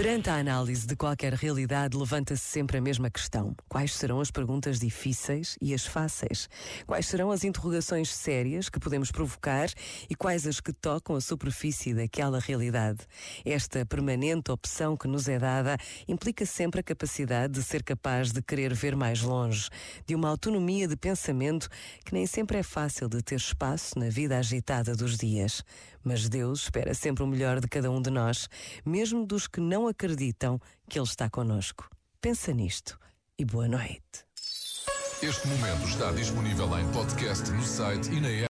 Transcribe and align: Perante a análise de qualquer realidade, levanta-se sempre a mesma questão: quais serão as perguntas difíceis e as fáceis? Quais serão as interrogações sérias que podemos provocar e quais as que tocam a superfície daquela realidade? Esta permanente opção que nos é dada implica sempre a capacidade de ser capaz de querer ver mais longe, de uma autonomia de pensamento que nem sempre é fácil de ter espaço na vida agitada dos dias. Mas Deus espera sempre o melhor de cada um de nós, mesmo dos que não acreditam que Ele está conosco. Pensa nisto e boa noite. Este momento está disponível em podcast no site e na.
Perante 0.00 0.30
a 0.30 0.36
análise 0.36 0.86
de 0.86 0.96
qualquer 0.96 1.34
realidade, 1.34 1.94
levanta-se 1.94 2.42
sempre 2.42 2.78
a 2.78 2.80
mesma 2.80 3.10
questão: 3.10 3.54
quais 3.68 3.94
serão 3.94 4.18
as 4.18 4.30
perguntas 4.30 4.80
difíceis 4.80 5.58
e 5.60 5.74
as 5.74 5.84
fáceis? 5.84 6.48
Quais 6.86 7.04
serão 7.04 7.30
as 7.30 7.44
interrogações 7.44 8.08
sérias 8.08 8.70
que 8.70 8.80
podemos 8.80 9.10
provocar 9.10 9.68
e 10.08 10.14
quais 10.14 10.46
as 10.46 10.58
que 10.58 10.72
tocam 10.72 11.16
a 11.16 11.20
superfície 11.20 11.92
daquela 11.92 12.40
realidade? 12.40 13.00
Esta 13.44 13.84
permanente 13.84 14.50
opção 14.50 14.96
que 14.96 15.06
nos 15.06 15.28
é 15.28 15.38
dada 15.38 15.76
implica 16.08 16.46
sempre 16.46 16.80
a 16.80 16.82
capacidade 16.82 17.52
de 17.52 17.62
ser 17.62 17.82
capaz 17.82 18.32
de 18.32 18.40
querer 18.40 18.72
ver 18.72 18.96
mais 18.96 19.20
longe, 19.20 19.68
de 20.06 20.14
uma 20.14 20.30
autonomia 20.30 20.88
de 20.88 20.96
pensamento 20.96 21.68
que 22.06 22.14
nem 22.14 22.24
sempre 22.24 22.56
é 22.56 22.62
fácil 22.62 23.06
de 23.06 23.20
ter 23.20 23.36
espaço 23.36 23.98
na 23.98 24.08
vida 24.08 24.38
agitada 24.38 24.96
dos 24.96 25.18
dias. 25.18 25.62
Mas 26.02 26.30
Deus 26.30 26.62
espera 26.62 26.94
sempre 26.94 27.22
o 27.22 27.26
melhor 27.26 27.60
de 27.60 27.68
cada 27.68 27.90
um 27.90 28.00
de 28.00 28.08
nós, 28.08 28.48
mesmo 28.86 29.26
dos 29.26 29.46
que 29.46 29.60
não 29.60 29.89
acreditam 29.90 30.60
que 30.88 30.98
Ele 30.98 31.06
está 31.06 31.28
conosco. 31.28 31.88
Pensa 32.20 32.52
nisto 32.52 32.98
e 33.38 33.44
boa 33.44 33.68
noite. 33.68 34.24
Este 35.22 35.46
momento 35.48 35.86
está 35.86 36.10
disponível 36.12 36.78
em 36.78 36.90
podcast 36.92 37.50
no 37.50 37.62
site 37.62 38.10
e 38.10 38.20
na. 38.20 38.30